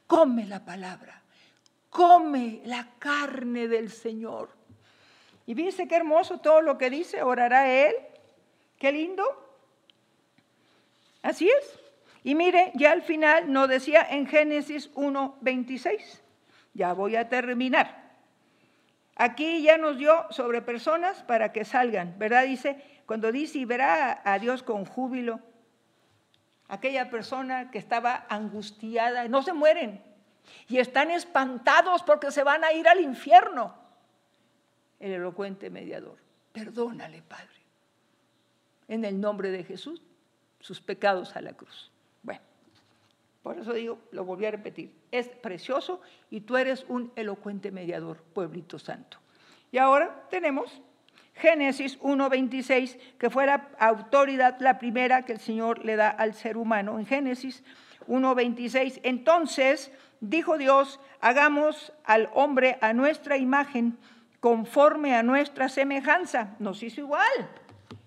[0.08, 1.22] Come la palabra,
[1.90, 4.50] come la carne del Señor.
[5.46, 7.96] Y dice qué hermoso todo lo que dice, orará Él.
[8.78, 9.49] Qué lindo.
[11.22, 11.80] Así es.
[12.24, 16.22] Y mire, ya al final nos decía en Génesis 1.26.
[16.74, 18.10] Ya voy a terminar.
[19.16, 22.46] Aquí ya nos dio sobre personas para que salgan, ¿verdad?
[22.46, 25.42] Dice, cuando dice, y verá a Dios con júbilo,
[26.70, 30.02] aquella persona que estaba angustiada, no se mueren
[30.68, 33.76] y están espantados porque se van a ir al infierno.
[35.00, 36.18] El elocuente mediador,
[36.54, 37.48] perdónale, Padre,
[38.88, 40.02] en el nombre de Jesús
[40.60, 41.92] sus pecados a la cruz.
[42.24, 42.42] Bueno,
[43.44, 48.18] por eso digo, lo volví a repetir, es precioso y tú eres un elocuente mediador,
[48.34, 49.18] pueblito santo.
[49.72, 50.82] Y ahora tenemos
[51.40, 56.58] Génesis 1.26, que fue la autoridad, la primera que el Señor le da al ser
[56.58, 57.00] humano.
[57.00, 57.64] En Génesis
[58.08, 63.98] 1.26, entonces dijo Dios, hagamos al hombre a nuestra imagen,
[64.42, 66.56] conforme a nuestra semejanza.
[66.60, 67.50] Nos hizo igual,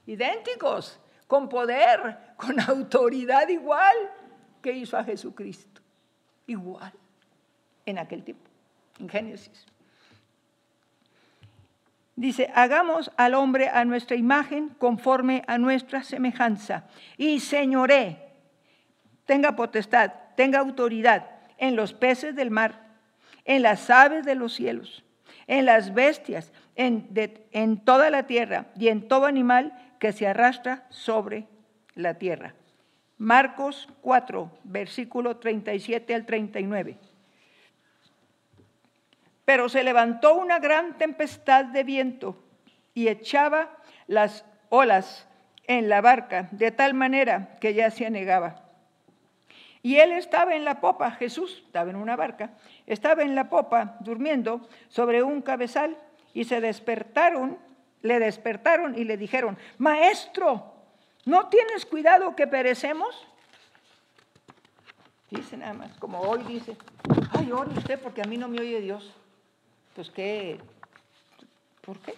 [0.06, 3.94] idénticos con poder, con autoridad igual
[4.60, 5.80] que hizo a Jesucristo.
[6.48, 6.92] Igual,
[7.86, 8.50] en aquel tiempo,
[8.98, 9.64] en Génesis.
[12.16, 18.32] Dice, hagamos al hombre a nuestra imagen conforme a nuestra semejanza y señoré,
[19.24, 22.96] tenga potestad, tenga autoridad en los peces del mar,
[23.44, 25.04] en las aves de los cielos,
[25.46, 27.08] en las bestias, en,
[27.52, 31.46] en toda la tierra y en todo animal que se arrastra sobre
[31.94, 32.54] la tierra.
[33.18, 36.96] Marcos 4, versículo 37 al 39.
[39.44, 42.36] Pero se levantó una gran tempestad de viento
[42.94, 43.70] y echaba
[44.06, 45.28] las olas
[45.66, 48.62] en la barca de tal manera que ya se anegaba.
[49.82, 52.50] Y él estaba en la popa, Jesús estaba en una barca,
[52.86, 55.96] estaba en la popa durmiendo sobre un cabezal
[56.34, 57.58] y se despertaron
[58.02, 60.71] le despertaron y le dijeron, maestro,
[61.24, 63.26] ¿no tienes cuidado que perecemos?
[65.30, 66.76] Dice nada más, como hoy dice,
[67.32, 69.12] Ay, ore usted porque a mí no me oye Dios.
[69.94, 70.60] Pues qué,
[71.80, 72.14] ¿por qué?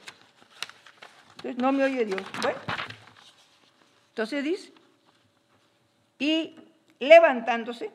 [1.36, 2.22] Entonces no me oye Dios.
[2.42, 2.58] Bueno,
[4.08, 4.72] entonces dice,
[6.18, 6.56] y
[7.00, 7.90] levantándose,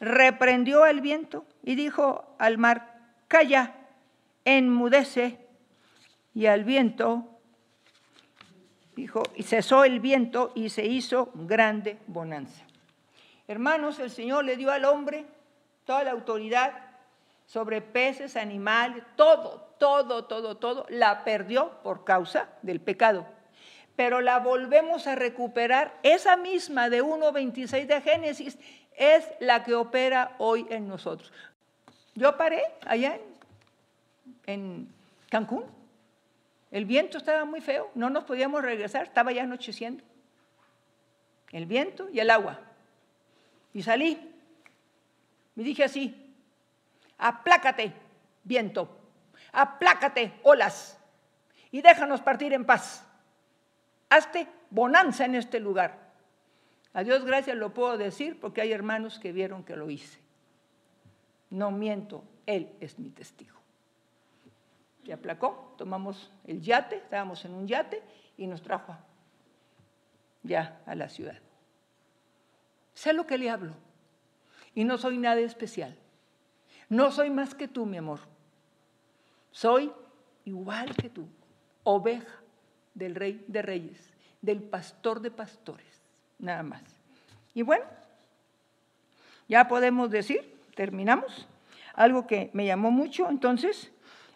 [0.00, 2.98] reprendió al viento y dijo al mar,
[3.28, 3.74] calla,
[4.44, 5.38] enmudece,
[6.34, 7.33] y al viento
[8.94, 12.64] dijo, y cesó el viento y se hizo grande bonanza.
[13.46, 15.26] Hermanos, el Señor le dio al hombre
[15.84, 16.72] toda la autoridad
[17.46, 23.26] sobre peces, animales, todo, todo, todo, todo, la perdió por causa del pecado.
[23.96, 28.58] Pero la volvemos a recuperar, esa misma de 1.26 de Génesis
[28.96, 31.32] es la que opera hoy en nosotros.
[32.14, 33.18] Yo paré allá
[34.46, 34.88] en,
[35.28, 35.64] Cancún,
[36.74, 40.02] el viento estaba muy feo, no nos podíamos regresar, estaba ya anocheciendo.
[41.52, 42.58] El viento y el agua.
[43.72, 44.34] Y salí.
[45.54, 46.34] Me dije así,
[47.16, 47.92] aplácate,
[48.42, 48.88] viento,
[49.52, 50.98] aplácate, olas,
[51.70, 53.06] y déjanos partir en paz.
[54.10, 55.96] Hazte bonanza en este lugar.
[56.92, 60.18] A Dios gracias lo puedo decir porque hay hermanos que vieron que lo hice.
[61.50, 63.63] No miento, Él es mi testigo.
[65.04, 68.02] Se aplacó, tomamos el yate, estábamos en un yate
[68.36, 68.96] y nos trajo
[70.42, 71.38] ya a la ciudad.
[72.94, 73.74] Sé lo que le hablo
[74.74, 75.96] y no soy nada especial.
[76.88, 78.20] No soy más que tú, mi amor.
[79.50, 79.92] Soy
[80.44, 81.26] igual que tú,
[81.82, 82.40] oveja
[82.94, 84.10] del rey de reyes,
[84.42, 86.02] del pastor de pastores,
[86.38, 86.82] nada más.
[87.54, 87.84] Y bueno,
[89.48, 91.46] ya podemos decir, terminamos,
[91.94, 93.92] algo que me llamó mucho, entonces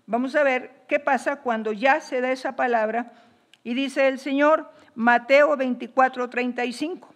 [0.09, 3.13] vamos a ver qué pasa cuando ya se da esa palabra
[3.63, 7.09] y dice el Señor, Mateo 24, 35,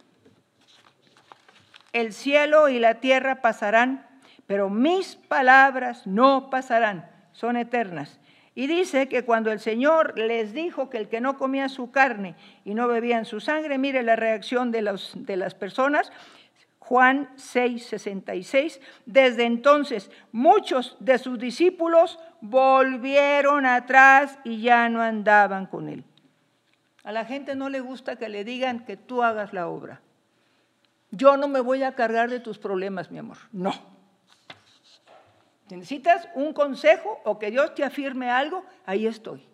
[1.94, 4.06] el cielo y la tierra pasarán,
[4.46, 8.20] pero mis palabras no pasarán, son eternas.
[8.54, 12.36] Y dice que cuando el Señor les dijo que el que no comía su carne
[12.66, 16.12] y no bebía en su sangre, mire la reacción de, de las personas,
[16.78, 25.66] Juan 6, 66, desde entonces muchos de sus discípulos volvieron atrás y ya no andaban
[25.66, 26.04] con él.
[27.04, 30.00] A la gente no le gusta que le digan que tú hagas la obra.
[31.10, 33.38] Yo no me voy a cargar de tus problemas, mi amor.
[33.52, 33.72] No.
[35.68, 39.46] Si necesitas un consejo o que Dios te afirme algo, ahí estoy.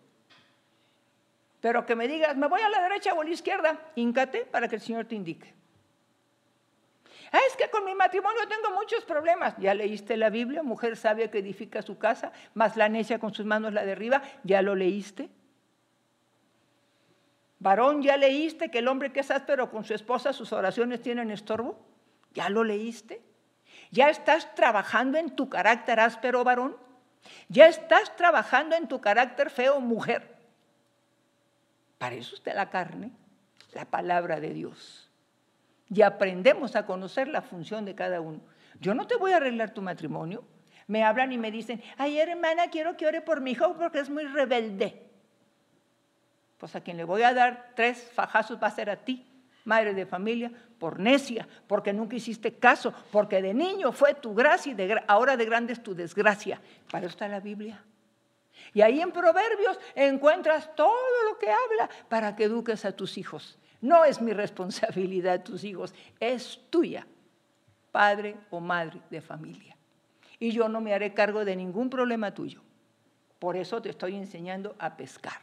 [1.60, 4.68] Pero que me digas, me voy a la derecha o a la izquierda, híncate para
[4.68, 5.57] que el Señor te indique.
[7.32, 9.54] Ah, es que con mi matrimonio tengo muchos problemas.
[9.58, 13.44] Ya leíste la Biblia, mujer sabia que edifica su casa, más la necia con sus
[13.44, 14.22] manos la derriba.
[14.44, 15.28] ¿Ya lo leíste?
[17.60, 21.30] Varón, ¿ya leíste que el hombre que es áspero con su esposa, sus oraciones tienen
[21.30, 21.78] estorbo?
[22.32, 23.20] ¿Ya lo leíste?
[23.90, 26.76] ¿Ya estás trabajando en tu carácter áspero, varón?
[27.48, 30.36] ¿Ya estás trabajando en tu carácter feo, mujer?
[31.98, 33.10] Para eso la carne,
[33.72, 35.07] la palabra de Dios.
[35.90, 38.40] Y aprendemos a conocer la función de cada uno.
[38.80, 40.44] Yo no te voy a arreglar tu matrimonio.
[40.86, 44.10] Me hablan y me dicen, ay hermana, quiero que ore por mi hijo porque es
[44.10, 45.08] muy rebelde.
[46.58, 49.24] Pues a quien le voy a dar tres fajazos va a ser a ti,
[49.64, 54.74] madre de familia, por necia, porque nunca hiciste caso, porque de niño fue tu gracia
[54.76, 56.60] y ahora de grande es tu desgracia.
[56.90, 57.82] Para eso está la Biblia.
[58.74, 63.58] Y ahí en Proverbios encuentras todo lo que habla para que eduques a tus hijos.
[63.80, 67.06] No es mi responsabilidad tus hijos, es tuya,
[67.92, 69.76] padre o madre de familia.
[70.40, 72.60] Y yo no me haré cargo de ningún problema tuyo.
[73.38, 75.40] Por eso te estoy enseñando a pescar.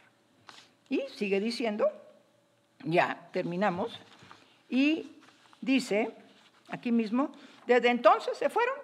[0.89, 1.89] Y sigue diciendo,
[2.83, 3.99] ya terminamos,
[4.69, 5.11] y
[5.61, 6.11] dice,
[6.69, 7.31] aquí mismo,
[7.65, 8.75] desde entonces se fueron.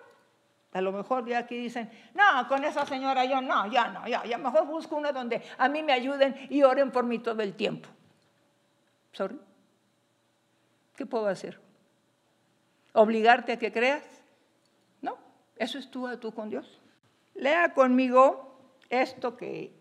[0.73, 4.23] A lo mejor ya aquí dicen, no, con esa señora yo no, ya no, ya,
[4.23, 7.53] ya mejor busco una donde a mí me ayuden y oren por mí todo el
[7.55, 7.89] tiempo.
[9.13, 9.39] Sorry.
[10.95, 11.59] ¿Qué puedo hacer?
[12.93, 14.03] ¿Obligarte a que creas?
[15.01, 15.17] No,
[15.55, 16.79] eso es tú a tú con Dios.
[17.33, 18.55] Lea conmigo
[18.89, 19.73] esto que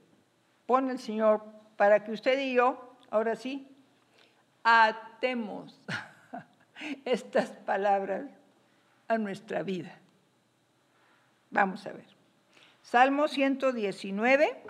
[0.66, 1.44] pone el Señor
[1.76, 3.68] para que usted y yo, ahora sí,
[4.62, 5.80] atemos
[7.04, 8.30] estas palabras
[9.08, 9.98] a nuestra vida.
[11.50, 12.06] Vamos a ver.
[12.82, 14.62] Salmo 119,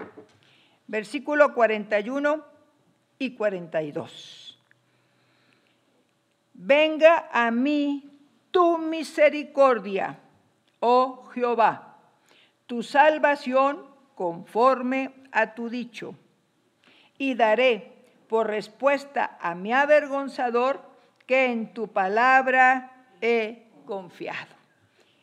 [0.86, 2.44] versículo 41
[3.18, 4.49] y 42.
[6.62, 8.04] Venga a mí
[8.50, 10.18] tu misericordia,
[10.80, 11.96] oh Jehová,
[12.66, 16.14] tu salvación conforme a tu dicho,
[17.16, 17.90] y daré
[18.28, 20.82] por respuesta a mi avergonzador
[21.26, 24.54] que en tu palabra he confiado.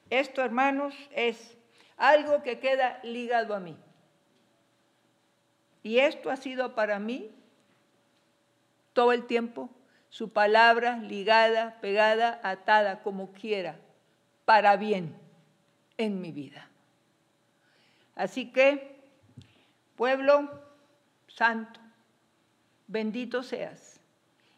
[0.10, 1.56] Esto, hermanos, es
[1.98, 3.78] algo que queda ligado a mí.
[5.84, 7.30] Y esto ha sido para mí
[8.94, 9.70] todo el tiempo
[10.18, 13.80] su palabra ligada, pegada, atada, como quiera,
[14.45, 15.15] para bien
[15.95, 16.68] en mi vida.
[18.15, 18.99] Así que,
[19.95, 20.49] pueblo
[21.28, 21.80] santo,
[22.88, 23.99] bendito seas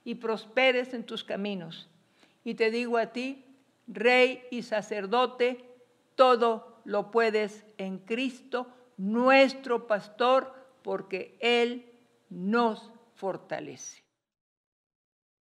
[0.05, 1.89] y prosperes en tus caminos.
[2.45, 3.43] Y te digo a ti,
[3.86, 5.66] rey y sacerdote,
[6.16, 10.53] todo lo puedes en Cristo, nuestro pastor,
[10.84, 11.91] porque Él
[12.30, 14.09] nos fortalece.